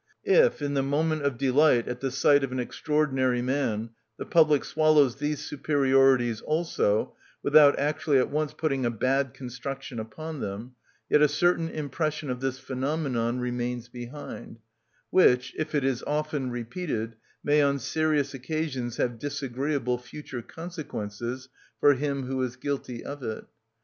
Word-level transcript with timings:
If, 0.25 0.63
in 0.63 0.73
the 0.73 0.81
moment 0.81 1.21
of 1.21 1.37
delight 1.37 1.87
at 1.87 1.99
the 1.99 2.09
sight 2.09 2.43
of 2.43 2.51
an 2.51 2.59
extraordinary 2.59 3.43
man, 3.43 3.91
the 4.17 4.25
public 4.25 4.65
swallows 4.65 5.17
these 5.17 5.45
superiorities 5.45 6.41
also, 6.41 7.15
without 7.43 7.77
actually 7.77 8.17
at 8.17 8.31
once 8.31 8.51
putting 8.51 8.83
a 8.83 8.89
bad 8.89 9.35
construction 9.35 9.99
upon 9.99 10.39
them, 10.39 10.73
yet 11.07 11.21
a 11.21 11.27
certain 11.27 11.69
impression 11.69 12.31
of 12.31 12.39
this 12.39 12.57
phenomenon 12.57 13.39
remains 13.39 13.89
behind, 13.89 14.57
which, 15.11 15.53
if 15.55 15.75
it 15.75 15.83
is 15.83 16.01
often 16.07 16.49
repeated, 16.49 17.13
may 17.43 17.61
on 17.61 17.77
serious 17.77 18.33
occasions 18.33 18.97
have 18.97 19.19
disagreeable 19.19 19.99
future 19.99 20.41
consequences 20.41 21.47
for 21.79 21.93
him 21.93 22.23
who 22.23 22.41
is 22.41 22.55
guilty 22.55 23.05
of 23.05 23.21
it. 23.21 23.45